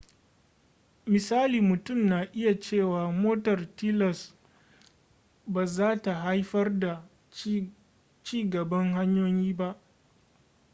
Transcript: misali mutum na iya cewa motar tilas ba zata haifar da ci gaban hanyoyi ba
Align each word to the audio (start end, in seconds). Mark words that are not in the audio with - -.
misali 1.11 1.59
mutum 1.69 1.99
na 2.05 2.19
iya 2.33 2.53
cewa 2.59 3.11
motar 3.11 3.75
tilas 3.75 4.35
ba 5.47 5.65
zata 5.65 6.13
haifar 6.13 6.79
da 6.79 7.09
ci 8.23 8.49
gaban 8.49 8.93
hanyoyi 8.93 9.53
ba 9.53 9.81